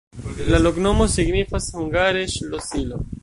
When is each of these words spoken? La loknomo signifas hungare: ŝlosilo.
La 0.51 0.59
loknomo 0.67 1.05
signifas 1.17 1.69
hungare: 1.77 2.25
ŝlosilo. 2.39 3.05